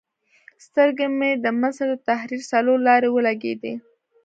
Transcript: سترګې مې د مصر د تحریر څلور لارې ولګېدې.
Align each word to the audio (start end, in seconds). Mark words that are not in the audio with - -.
سترګې 0.65 1.07
مې 1.17 1.31
د 1.43 1.45
مصر 1.61 1.85
د 1.91 1.95
تحریر 2.07 2.41
څلور 2.51 2.77
لارې 2.87 3.09
ولګېدې. 3.11 3.73